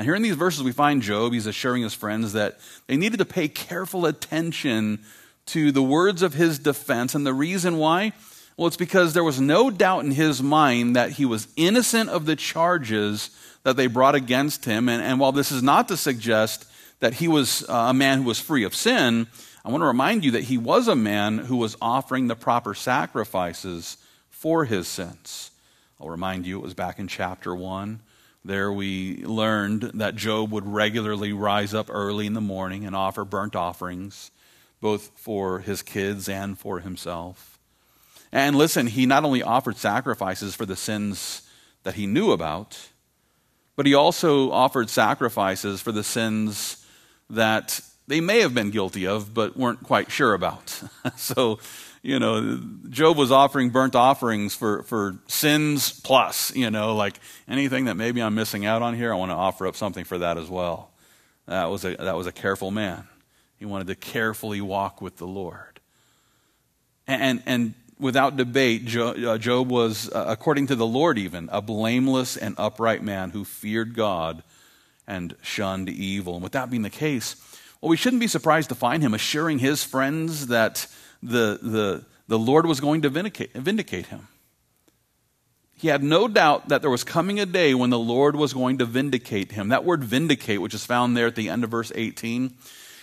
[0.00, 3.18] And here in these verses, we find Job, he's assuring his friends that they needed
[3.18, 5.00] to pay careful attention
[5.44, 7.14] to the words of his defense.
[7.14, 8.14] And the reason why?
[8.56, 12.24] Well, it's because there was no doubt in his mind that he was innocent of
[12.24, 13.28] the charges
[13.62, 14.88] that they brought against him.
[14.88, 16.64] And, and while this is not to suggest
[17.00, 19.26] that he was uh, a man who was free of sin,
[19.66, 22.72] I want to remind you that he was a man who was offering the proper
[22.72, 23.98] sacrifices
[24.30, 25.50] for his sins.
[26.00, 28.00] I'll remind you, it was back in chapter 1.
[28.44, 33.24] There we learned that Job would regularly rise up early in the morning and offer
[33.24, 34.30] burnt offerings,
[34.80, 37.58] both for his kids and for himself.
[38.32, 41.42] And listen, he not only offered sacrifices for the sins
[41.82, 42.88] that he knew about,
[43.76, 46.86] but he also offered sacrifices for the sins
[47.28, 50.82] that they may have been guilty of, but weren't quite sure about.
[51.16, 51.58] so,
[52.02, 57.84] you know, Job was offering burnt offerings for, for sins plus, you know, like anything
[57.86, 60.38] that maybe I'm missing out on here, I want to offer up something for that
[60.38, 60.90] as well.
[61.46, 63.06] That was a, that was a careful man.
[63.58, 65.80] He wanted to carefully walk with the Lord.
[67.06, 72.36] And, and without debate, uh, Job was, uh, according to the Lord even, a blameless
[72.36, 74.42] and upright man who feared God
[75.06, 76.34] and shunned evil.
[76.34, 77.36] And with that being the case,
[77.80, 80.86] well, we shouldn't be surprised to find him assuring his friends that
[81.22, 84.28] the, the, the Lord was going to vindicate, vindicate him.
[85.74, 88.78] He had no doubt that there was coming a day when the Lord was going
[88.78, 89.68] to vindicate him.
[89.70, 92.54] That word vindicate, which is found there at the end of verse 18,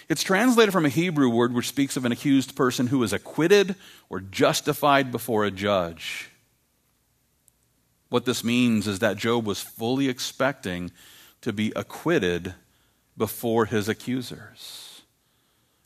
[0.10, 3.75] it's translated from a Hebrew word which speaks of an accused person who is acquitted
[4.10, 6.30] or justified before a judge.
[8.10, 10.91] What this means is that Job was fully expecting
[11.41, 12.53] to be acquitted
[13.17, 14.87] before his accusers.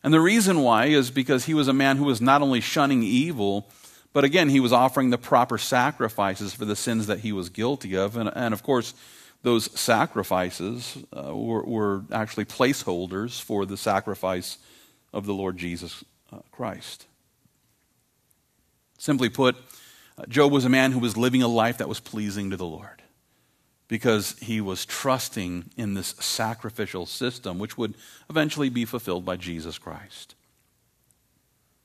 [0.03, 3.03] And the reason why is because he was a man who was not only shunning
[3.03, 3.69] evil,
[4.13, 7.95] but again, he was offering the proper sacrifices for the sins that he was guilty
[7.95, 8.17] of.
[8.17, 8.93] And, and of course,
[9.43, 14.57] those sacrifices uh, were, were, actually placeholders for the sacrifice
[15.13, 17.05] of the Lord Jesus uh, Christ.
[18.97, 19.55] Simply put,
[20.17, 22.65] uh, Job was a man who was living a life that was pleasing to the
[22.65, 23.01] Lord
[23.91, 27.93] because he was trusting in this sacrificial system, which would
[28.29, 30.33] eventually be fulfilled by Jesus Christ.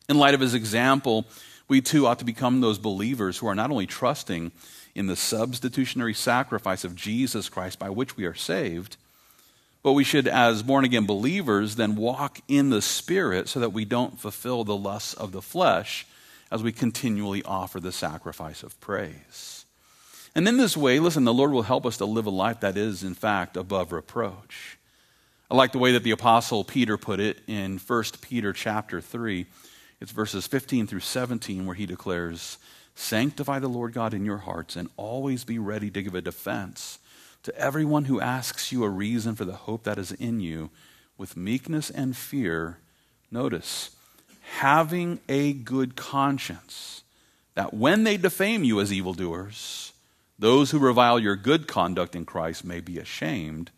[0.09, 1.27] In light of his example,
[1.67, 4.53] we too ought to become those believers who are not only trusting
[4.95, 8.97] in the substitutionary sacrifice of Jesus Christ by which we are saved.
[9.83, 13.85] But we should, as born again believers, then walk in the Spirit so that we
[13.85, 16.07] don't fulfill the lusts of the flesh
[16.53, 19.56] as we continually offer the sacrifice of praise.
[20.37, 22.77] And in this way, listen, the Lord will help us to live a life that
[22.77, 24.77] is, in fact, above reproach.
[25.51, 29.47] I like the way that the apostle Peter put it in 1 Peter chapter 3.
[29.99, 32.59] It's verses 15 through 17 where he declares,
[32.95, 36.99] Sanctify the Lord God in your hearts and always be ready to give a defense
[37.45, 40.69] to everyone who asks you a reason for the hope that is in you
[41.17, 42.77] with meekness and fear.
[43.31, 43.97] Notice,
[44.59, 47.05] having a good conscience,
[47.55, 49.93] that when they defame you as evildoers,
[50.39, 53.71] those who revile your good conduct in Christ may be ashamed.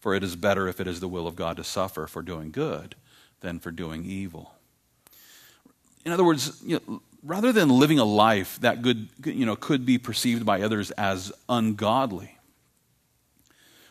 [0.00, 2.50] For it is better if it is the will of God to suffer for doing
[2.50, 2.96] good
[3.40, 4.52] than for doing evil.
[6.04, 9.86] In other words, you know, rather than living a life that could, you know, could
[9.86, 12.36] be perceived by others as ungodly,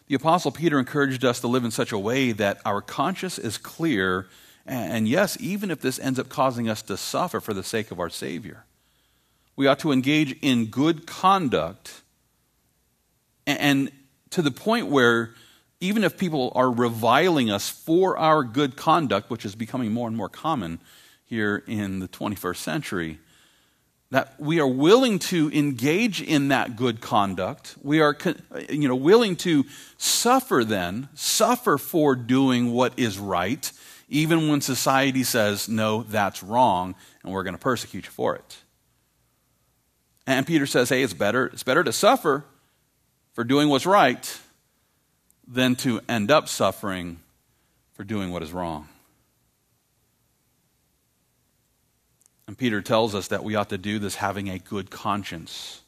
[0.08, 3.58] the Apostle Peter encouraged us to live in such a way that our conscience is
[3.58, 4.27] clear,
[4.65, 8.01] and yes, even if this ends up causing us to suffer for the sake of
[8.01, 8.65] our Savior,
[9.56, 12.02] we ought to engage in good conduct,
[13.46, 13.92] and
[14.32, 15.34] to the point where
[15.80, 20.16] even if people are reviling us for our good conduct, which is becoming more and
[20.16, 20.80] more common,
[21.32, 23.18] here in the 21st century
[24.12, 27.76] that we are willing to engage in that good conduct.
[27.82, 28.16] We are
[28.70, 29.64] you know, willing to
[29.98, 33.72] suffer then, suffer for doing what is right,
[34.10, 38.58] even when society says, no, that's wrong, and we're going to persecute you for it.
[40.32, 42.46] And Peter says, hey, it's better, it's better to suffer
[43.34, 44.39] for doing what's right
[45.48, 47.20] than to end up suffering
[47.94, 48.88] for doing what is wrong.
[52.48, 55.82] And Peter tells us that we ought to do this having a good conscience.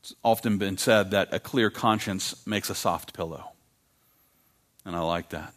[0.00, 3.52] It's often been said that a clear conscience makes a soft pillow.
[4.84, 5.54] And I like that.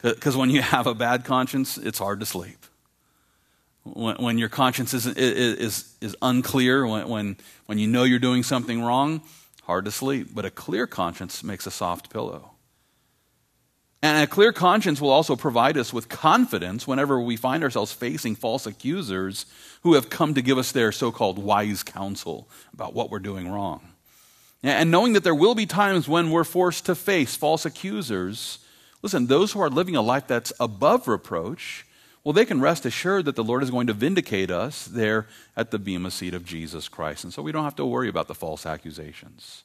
[0.00, 2.64] Because when you have a bad conscience, it's hard to sleep.
[3.84, 8.42] When, when your conscience is, is, is, unclear, when, when, when you know you're doing
[8.42, 9.22] something wrong,
[9.64, 10.28] hard to sleep.
[10.32, 12.52] But a clear conscience makes a soft pillow.
[14.04, 18.34] And a clear conscience will also provide us with confidence whenever we find ourselves facing
[18.34, 19.46] false accusers
[19.82, 23.48] who have come to give us their so called wise counsel about what we're doing
[23.48, 23.92] wrong.
[24.64, 28.58] And knowing that there will be times when we're forced to face false accusers,
[29.02, 31.86] listen, those who are living a life that's above reproach,
[32.24, 35.72] well, they can rest assured that the Lord is going to vindicate us there at
[35.72, 37.24] the Bema seat of Jesus Christ.
[37.24, 39.64] And so we don't have to worry about the false accusations.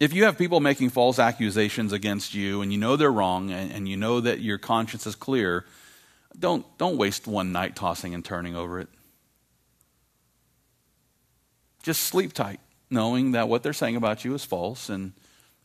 [0.00, 3.72] if you have people making false accusations against you and you know they're wrong and,
[3.72, 5.64] and, you know that your conscience is clear,
[6.38, 8.88] don't, don't waste one night tossing and turning over it.
[11.82, 14.88] Just sleep tight, knowing that what they're saying about you is false.
[14.88, 15.12] And,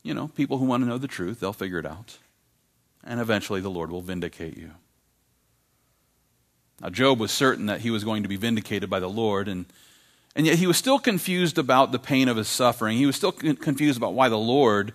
[0.04, 2.18] you know, people who want to know the truth, they'll figure it out.
[3.04, 4.72] And eventually the Lord will vindicate you.
[6.82, 9.66] Now, Job was certain that he was going to be vindicated by the Lord, and
[10.36, 12.98] and yet he was still confused about the pain of his suffering.
[12.98, 14.94] He was still confused about why the Lord,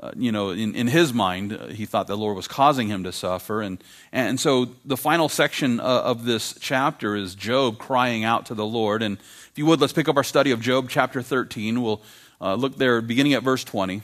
[0.00, 3.04] uh, you know, in, in his mind, uh, he thought the Lord was causing him
[3.04, 3.60] to suffer.
[3.60, 8.54] And, and so the final section uh, of this chapter is Job crying out to
[8.54, 9.02] the Lord.
[9.02, 11.82] And if you would, let's pick up our study of Job chapter 13.
[11.82, 12.00] We'll
[12.40, 14.00] uh, look there beginning at verse 20.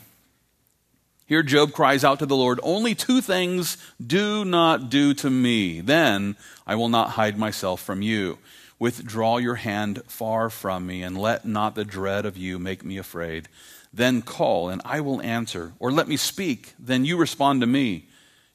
[1.26, 5.80] Here, Job cries out to the Lord, Only two things do not do to me.
[5.80, 8.38] Then I will not hide myself from you.
[8.78, 12.96] Withdraw your hand far from me, and let not the dread of you make me
[12.96, 13.48] afraid.
[13.92, 15.72] Then call, and I will answer.
[15.80, 18.08] Or let me speak, then you respond to me.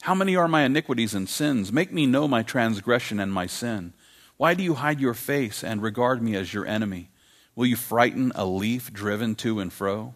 [0.03, 1.73] How many are my iniquities and sins?
[1.73, 3.91] Make me know my transgression and my sin.
[4.38, 7.10] Why do you hide your face and regard me as your enemy?
[7.53, 10.13] Will you frighten a leaf driven to and fro?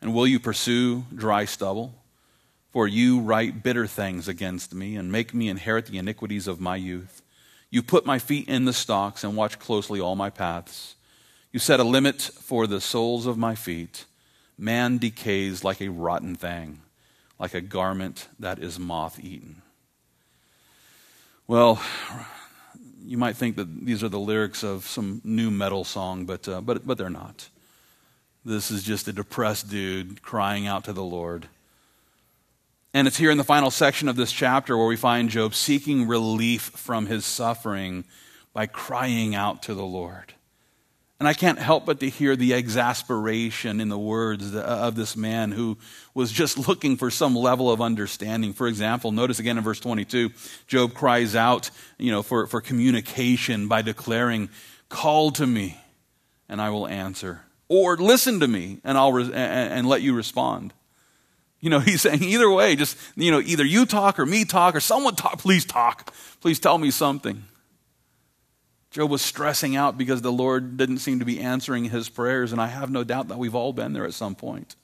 [0.00, 1.94] And will you pursue dry stubble?
[2.72, 6.76] For you write bitter things against me and make me inherit the iniquities of my
[6.76, 7.22] youth.
[7.70, 10.94] You put my feet in the stocks and watch closely all my paths.
[11.52, 14.04] You set a limit for the soles of my feet.
[14.58, 16.80] Man decays like a rotten thing,
[17.38, 19.62] like a garment that is moth eaten.
[21.46, 21.80] Well,
[23.02, 26.60] you might think that these are the lyrics of some new metal song, but, uh,
[26.60, 27.48] but, but they're not.
[28.46, 31.48] This is just a depressed dude crying out to the Lord.
[32.94, 36.06] And it's here in the final section of this chapter where we find Job seeking
[36.06, 38.04] relief from his suffering
[38.52, 40.34] by crying out to the Lord.
[41.18, 45.50] And I can't help but to hear the exasperation in the words of this man
[45.50, 45.76] who
[46.14, 48.52] was just looking for some level of understanding.
[48.52, 50.30] For example, notice again in verse 22,
[50.68, 54.50] Job cries out, you know, for, for communication by declaring,
[54.88, 55.80] call to me
[56.48, 57.40] and I will answer.
[57.68, 60.72] Or listen to me and I'll re- and, let you respond.
[61.60, 64.74] You know, he's saying either way, just, you know, either you talk or me talk
[64.74, 65.38] or someone talk.
[65.38, 66.12] Please talk.
[66.40, 67.44] Please tell me something.
[68.90, 72.60] Job was stressing out because the Lord didn't seem to be answering his prayers, and
[72.60, 74.74] I have no doubt that we've all been there at some point.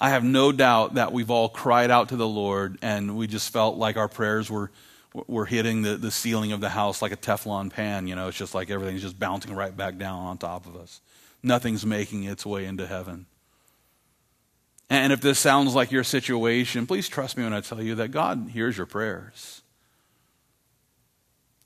[0.00, 3.52] I have no doubt that we've all cried out to the Lord and we just
[3.52, 4.70] felt like our prayers were,
[5.14, 8.06] were hitting the, the ceiling of the house like a Teflon pan.
[8.06, 11.00] You know, it's just like everything's just bouncing right back down on top of us.
[11.42, 13.26] Nothing's making its way into heaven.
[14.90, 18.08] And if this sounds like your situation, please trust me when I tell you that
[18.08, 19.62] God hears your prayers.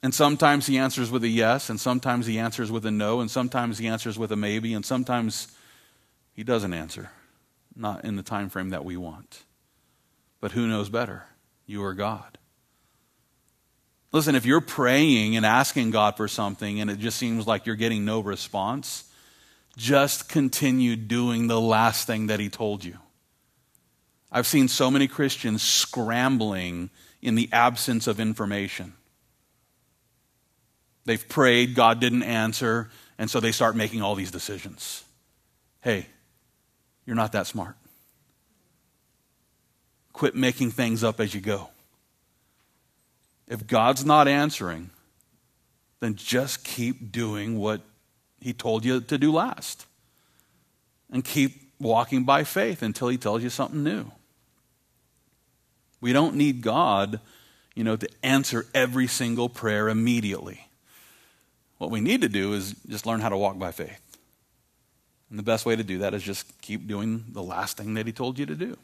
[0.02, 3.30] And sometimes He answers with a yes, and sometimes He answers with a no, and
[3.30, 5.48] sometimes He answers with a maybe, and sometimes
[6.32, 7.10] He doesn't answer,
[7.74, 9.42] not in the time frame that we want.
[10.40, 11.24] But who knows better,
[11.66, 12.37] you or God?
[14.18, 17.76] Listen, if you're praying and asking God for something and it just seems like you're
[17.76, 19.04] getting no response,
[19.76, 22.96] just continue doing the last thing that He told you.
[24.32, 26.90] I've seen so many Christians scrambling
[27.22, 28.92] in the absence of information.
[31.04, 35.04] They've prayed, God didn't answer, and so they start making all these decisions.
[35.80, 36.06] Hey,
[37.06, 37.76] you're not that smart.
[40.12, 41.68] Quit making things up as you go.
[43.48, 44.90] If God's not answering,
[46.00, 47.80] then just keep doing what
[48.40, 49.86] He told you to do last.
[51.10, 54.12] And keep walking by faith until He tells you something new.
[56.00, 57.20] We don't need God,
[57.74, 60.68] you know, to answer every single prayer immediately.
[61.78, 64.00] What we need to do is just learn how to walk by faith.
[65.30, 68.06] And the best way to do that is just keep doing the last thing that
[68.06, 68.76] he told you to do.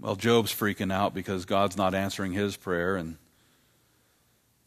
[0.00, 2.96] Well, Job's freaking out because God's not answering his prayer.
[2.96, 3.16] And,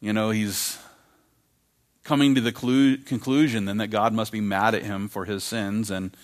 [0.00, 0.78] you know, he's
[2.04, 5.90] coming to the conclusion then that God must be mad at him for his sins.
[5.90, 6.14] And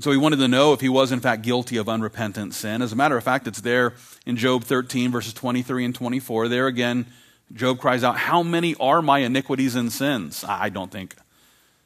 [0.00, 2.82] so he wanted to know if he was, in fact, guilty of unrepentant sin.
[2.82, 3.94] As a matter of fact, it's there
[4.26, 6.48] in Job 13, verses 23 and 24.
[6.48, 7.06] There again,
[7.52, 10.44] Job cries out, How many are my iniquities and sins?
[10.46, 11.14] I don't think,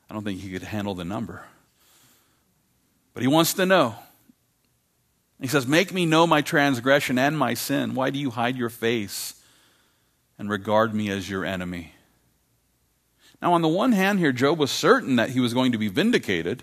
[0.09, 1.43] I don't think he could handle the number.
[3.13, 3.97] But he wants to know.
[5.45, 7.95] He says, Make me know my transgression and my sin.
[7.95, 9.35] Why do you hide your face
[10.39, 11.93] and regard me as your enemy?
[13.43, 15.89] Now, on the one hand, here, Job was certain that he was going to be
[15.89, 16.63] vindicated.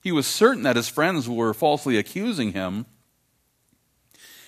[0.00, 2.86] He was certain that his friends were falsely accusing him.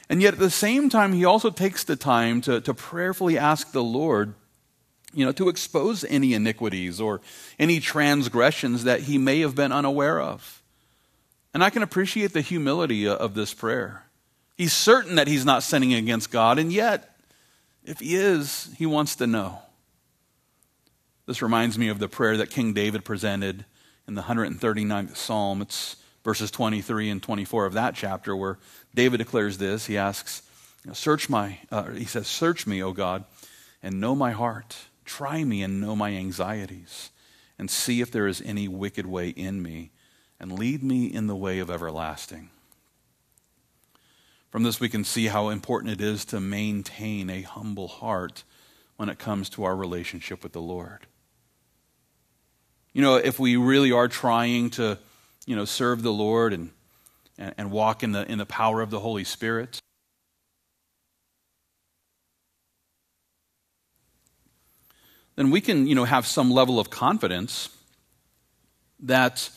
[0.09, 3.73] And yet, at the same time, he also takes the time to, to prayerfully ask
[3.73, 4.35] the Lord
[5.13, 7.21] you know, to expose any iniquities or
[7.59, 10.60] any transgressions that he may have been unaware of.
[11.53, 14.05] And I can appreciate the humility of this prayer.
[14.57, 17.17] He's certain that he's not sinning against God, and yet,
[17.85, 19.59] if he is, he wants to know.
[21.27, 23.65] This reminds me of the prayer that King David presented
[24.07, 25.63] in the 139th Psalm.
[25.63, 28.59] It's verses 23 and 24 of that chapter where
[28.95, 29.87] David declares this.
[29.87, 30.43] He asks,
[30.93, 33.25] Search my, uh, he says, Search me, O God,
[33.83, 34.77] and know my heart.
[35.05, 37.11] Try me and know my anxieties,
[37.59, 39.91] and see if there is any wicked way in me,
[40.41, 42.49] and lead me in the way of everlasting.
[44.51, 48.43] From this, we can see how important it is to maintain a humble heart
[48.97, 51.07] when it comes to our relationship with the Lord.
[52.93, 54.99] You know, if we really are trying to,
[55.47, 56.71] you know, serve the Lord and,
[57.39, 59.79] and, and walk in the, in the power of the Holy Spirit,
[65.37, 67.69] then we can, you know, have some level of confidence
[68.99, 69.51] that,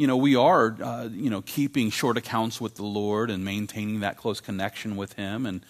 [0.00, 4.00] you know, we are, uh, you know, keeping short accounts with the Lord and maintaining
[4.00, 5.44] that close connection with Him.
[5.44, 5.60] And,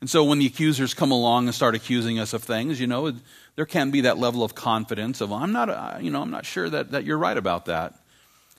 [0.00, 3.12] and so when the accusers come along and start accusing us of things, you know,
[3.56, 6.46] there can be that level of confidence of, I'm not, uh, you know, I'm not
[6.46, 7.92] sure that, that you're right about that.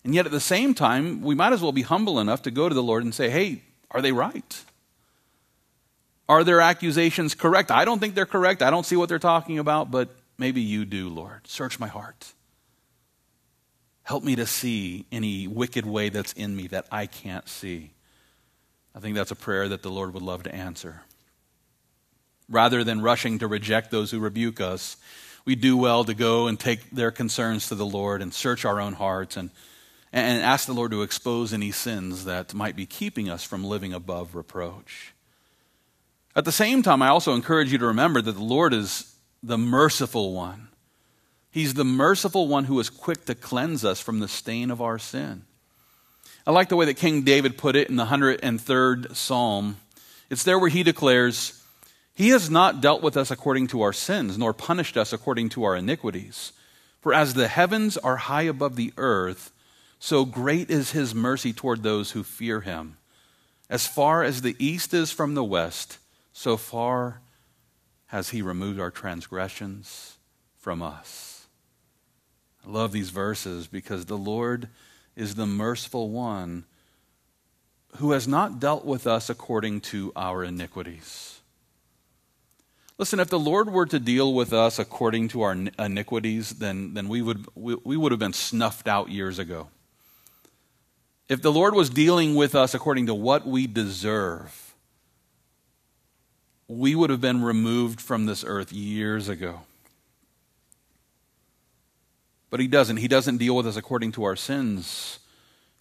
[0.03, 2.69] And yet at the same time, we might as well be humble enough to go
[2.69, 4.63] to the Lord and say, hey, are they right?
[6.30, 7.71] Are their accusations correct?
[7.71, 8.61] I don't think they're correct.
[8.61, 11.47] I don't see what they're talking about, but maybe you do, Lord.
[11.47, 12.32] Search my heart.
[14.06, 17.91] Help me to see any wicked way that's in me that I can't see.
[18.93, 21.01] I think that's a prayer that the Lord would love to answer.
[22.47, 24.95] Rather than rushing to reject those who rebuke us,
[25.43, 28.80] we do well to go and take their concerns to the Lord and search our
[28.80, 29.49] own hearts and,
[30.14, 33.91] and ask the Lord to expose any sins that might be keeping us from living
[33.91, 35.16] above reproach.
[36.36, 39.58] At the same time, I also encourage you to remember that the Lord is the
[39.58, 40.68] merciful one.
[41.56, 44.99] He's the merciful one who is quick to cleanse us from the stain of our
[44.99, 45.45] sin.
[46.45, 49.78] I like the way that King David put it in the 103rd Psalm.
[50.30, 51.64] It's there where he declares,
[52.14, 55.64] he has not dealt with us according to our sins, nor punished us according to
[55.64, 56.51] our iniquities.
[56.99, 59.53] For as the heavens are high above the earth,
[59.97, 62.97] so great is his mercy toward those who fear him.
[63.70, 65.99] As far as the east is from the west,
[66.34, 67.22] so far
[68.08, 70.18] has he removed our transgressions
[70.58, 71.34] from us.
[72.66, 74.70] I love these verses because the Lord
[75.16, 76.66] is the merciful one
[77.97, 81.39] who has not dealt with us according to our iniquities.
[82.97, 87.07] Listen, if the Lord were to deal with us according to our iniquities, then, then
[87.07, 89.68] we, would, we, we would have been snuffed out years ago.
[91.28, 94.74] If the Lord was dealing with us according to what we deserve,
[96.68, 99.61] we would have been removed from this earth years ago.
[102.56, 102.95] But He doesn't.
[102.95, 105.20] He doesn't deal with us according to our sins.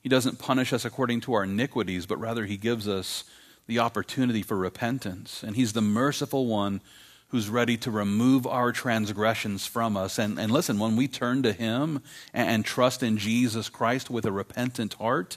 [0.01, 3.22] He doesn't punish us according to our iniquities, but rather He gives us
[3.68, 5.45] the opportunity for repentance.
[5.45, 6.81] And He's the merciful one
[7.29, 10.18] who's ready to remove our transgressions from us.
[10.18, 12.03] And, and listen, when we turn to Him
[12.33, 15.37] and, and trust in Jesus Christ with a repentant heart,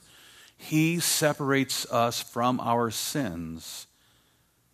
[0.57, 3.85] He separates us from our sins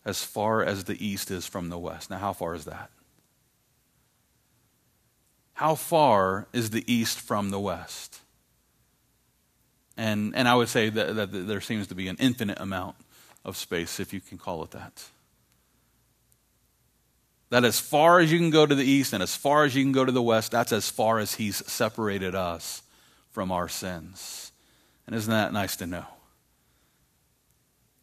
[0.06, 2.10] as far as the east is from the west.
[2.10, 2.90] Now, how far is that?
[5.64, 8.20] How far is the east from the west?
[9.96, 12.98] And, and I would say that, that there seems to be an infinite amount
[13.46, 15.06] of space, if you can call it that.
[17.50, 19.86] That as far as you can go to the east and as far as you
[19.86, 22.84] can go to the west, that's as far as He's separated us
[23.32, 24.52] from our sins.
[25.08, 26.08] And isn't that nice to know?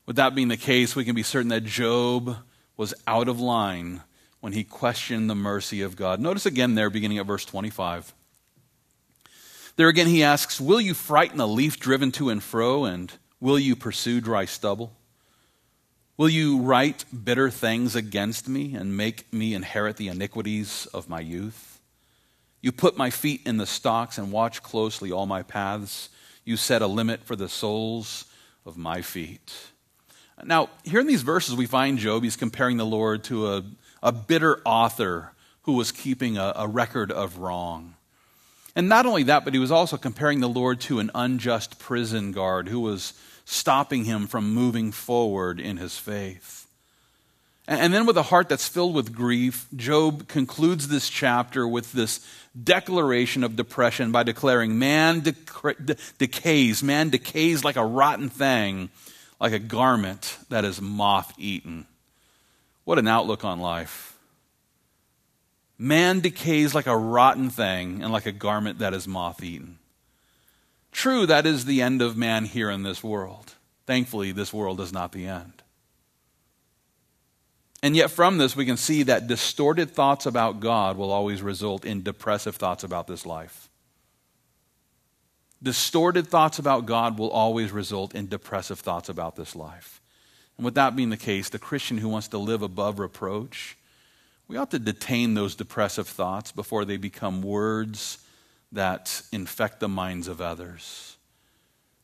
[0.06, 2.38] With that being the case, we can be certain that Job
[2.78, 4.00] was out of line
[4.40, 6.20] when he questioned the mercy of God.
[6.20, 8.14] Notice again there, beginning at verse 25.
[9.76, 13.58] There again, he asks, Will you frighten a leaf driven to and fro, and will
[13.58, 14.92] you pursue dry stubble?
[16.16, 21.20] Will you write bitter things against me and make me inherit the iniquities of my
[21.20, 21.80] youth?
[22.60, 26.10] You put my feet in the stocks and watch closely all my paths.
[26.44, 28.26] You set a limit for the soles
[28.66, 29.50] of my feet.
[30.44, 33.64] Now, here in these verses, we find Job, he's comparing the Lord to a,
[34.02, 35.32] a bitter author
[35.62, 37.94] who was keeping a, a record of wrong.
[38.74, 42.32] And not only that, but he was also comparing the Lord to an unjust prison
[42.32, 43.12] guard who was
[43.44, 46.66] stopping him from moving forward in his faith.
[47.66, 52.18] And then, with a heart that's filled with grief, Job concludes this chapter with this
[52.60, 55.20] declaration of depression by declaring, Man
[56.18, 58.90] decays, man decays like a rotten thing,
[59.40, 61.86] like a garment that is moth eaten.
[62.90, 64.18] What an outlook on life.
[65.78, 69.78] Man decays like a rotten thing and like a garment that is moth eaten.
[70.90, 73.54] True, that is the end of man here in this world.
[73.86, 75.62] Thankfully, this world is not the end.
[77.80, 81.84] And yet, from this, we can see that distorted thoughts about God will always result
[81.84, 83.68] in depressive thoughts about this life.
[85.62, 89.99] Distorted thoughts about God will always result in depressive thoughts about this life.
[90.60, 93.78] And with that being the case, the Christian who wants to live above reproach,
[94.46, 98.18] we ought to detain those depressive thoughts before they become words
[98.70, 101.16] that infect the minds of others.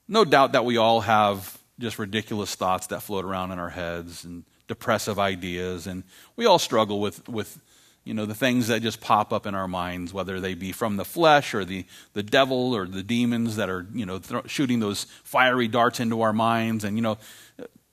[0.08, 4.24] No doubt that we all have just ridiculous thoughts that float around in our heads
[4.24, 6.02] and depressive ideas, and
[6.36, 7.60] we all struggle with, with
[8.04, 10.96] you know, the things that just pop up in our minds, whether they be from
[10.96, 11.84] the flesh or the,
[12.14, 16.22] the devil or the demons that are, you know, th- shooting those fiery darts into
[16.22, 16.84] our minds.
[16.84, 17.18] And, you know,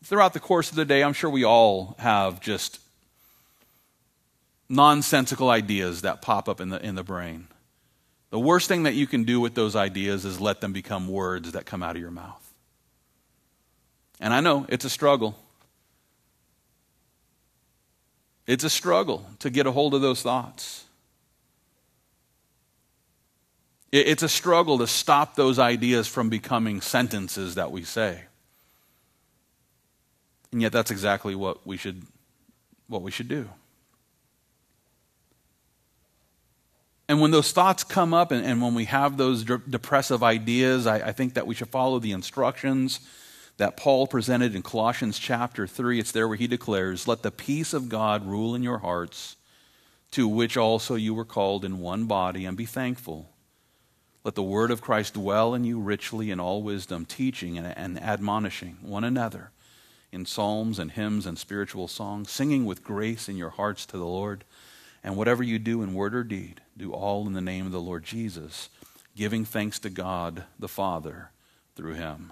[0.04, 2.80] throughout the course of the day, I'm sure we all have just
[4.70, 7.48] nonsensical ideas that pop up in the, in the brain.
[8.30, 11.52] The worst thing that you can do with those ideas is let them become words
[11.52, 12.40] that come out of your mouth.
[14.20, 15.36] And I know it's a struggle.
[18.48, 20.86] It's a struggle to get a hold of those thoughts.
[23.92, 28.24] It's a struggle to stop those ideas from becoming sentences that we say.
[30.54, 32.04] And yet that's exactly what we should
[32.88, 33.50] what we should do.
[37.10, 40.86] And when those thoughts come up and, and when we have those de- depressive ideas,
[40.86, 43.00] I, I think that we should follow the instructions
[43.58, 46.00] that Paul presented in Colossians chapter 3.
[46.00, 49.36] It's there where he declares, Let the peace of God rule in your hearts,
[50.12, 53.28] to which also you were called in one body, and be thankful.
[54.24, 58.00] Let the word of Christ dwell in you richly in all wisdom, teaching and, and
[58.00, 59.53] admonishing one another
[60.14, 64.06] in psalms and hymns and spiritual songs, singing with grace in your hearts to the
[64.06, 64.44] Lord.
[65.04, 67.82] And whatever you do in word or deed, do all in the name of the
[67.82, 68.70] Lord Jesus,
[69.16, 71.32] giving thanks to God the Father
[71.76, 72.32] through him.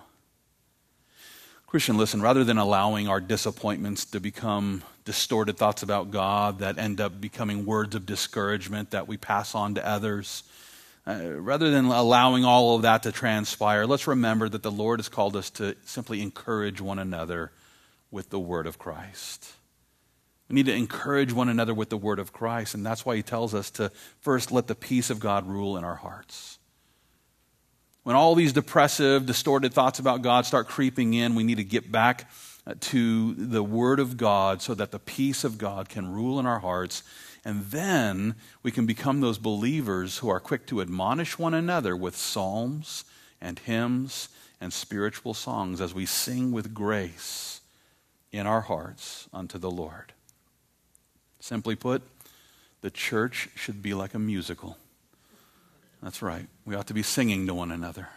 [1.66, 7.02] Christian, listen, rather than allowing our disappointments to become distorted thoughts about God that end
[7.02, 10.44] up becoming words of discouragement that we pass on to others,
[11.08, 15.10] uh, rather than allowing all of that to transpire, let's remember that the Lord has
[15.10, 17.52] called us to simply encourage one another
[18.12, 19.54] with the word of Christ.
[20.52, 23.24] We need to encourage one another with the word of Christ, and that's why he
[23.24, 23.90] tells us to
[24.20, 26.60] first let the peace of God rule in our hearts.
[28.04, 31.90] When all these depressive, distorted thoughts about God start creeping in, we need to get
[31.90, 32.30] back
[32.68, 36.46] uh, to the Word of God so that the peace of God can rule in
[36.46, 37.04] our hearts.
[37.46, 42.16] And then we can become those believers who are quick to admonish one another with
[42.16, 43.06] psalms
[43.40, 44.28] and hymns
[44.60, 47.61] and spiritual songs as we sing with grace
[48.32, 50.14] in our hearts unto the Lord.
[51.40, 52.02] Simply put,
[52.82, 54.78] the church should be like a musical.
[56.02, 56.48] That's right.
[56.66, 58.10] We ought to be singing to one another.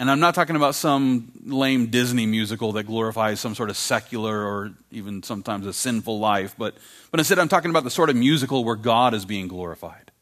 [0.00, 4.44] And I'm not talking about some lame Disney musical that glorifies some sort of secular
[4.44, 6.76] or even sometimes a sinful life, but,
[7.10, 10.12] but instead I'm talking about the sort of musical where God is being glorified,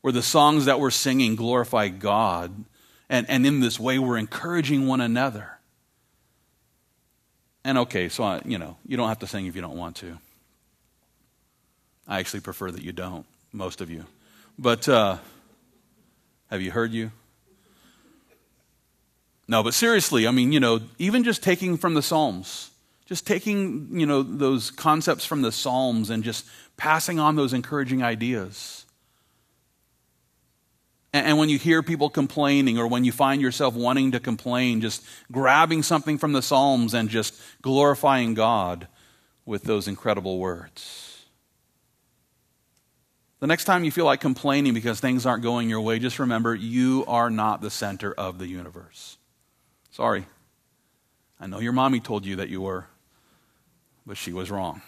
[0.00, 2.64] where the songs that we're singing glorify God,
[3.08, 5.57] and, and in this way we're encouraging one another.
[7.64, 9.96] And okay, so, I, you know, you don't have to sing if you don't want
[9.96, 10.18] to.
[12.06, 14.06] I actually prefer that you don't, most of you.
[14.58, 15.18] But uh,
[16.50, 17.12] have you heard you?
[19.46, 22.70] No, but seriously, I mean, you know, even just taking from the Psalms,
[23.06, 26.46] just taking, you know, those concepts from the Psalms and just
[26.76, 28.84] passing on those encouraging ideas.
[31.12, 35.02] And, when you hear people complaining or when you find yourself wanting to complain, just
[35.32, 38.88] grabbing something from the Psalms and just glorifying God
[39.46, 41.24] with those incredible words.
[43.40, 46.54] The next time you feel like complaining because things aren't going your way, just remember
[46.54, 49.16] you are not the center of the universe.
[49.90, 50.26] Sorry.
[51.40, 52.86] I know your mommy told you that you were,
[54.04, 54.82] but she was wrong.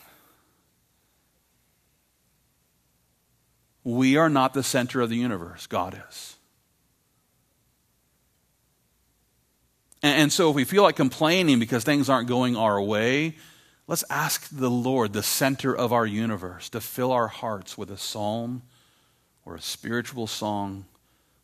[3.83, 6.37] We are not the center of the universe, God is.
[10.03, 13.35] And, so if we feel like complaining because things aren't going our way,
[13.91, 17.97] Let's ask the Lord, the center of our universe, to fill our hearts with a
[17.97, 18.63] psalm
[19.45, 20.85] or a spiritual song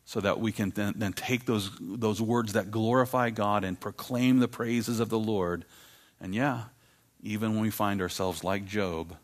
[0.05, 4.39] so that we can then, then, take those, those words that glorify God and proclaim
[4.39, 5.65] the praises of the Lord.
[6.21, 6.67] And yeah,
[7.21, 9.17] even when we find ourselves like Job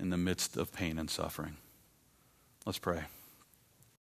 [0.00, 1.56] in the midst of pain and suffering.
[2.70, 3.19] Let's pray.